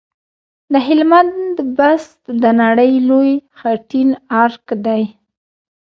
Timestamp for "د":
0.71-0.73, 2.43-2.45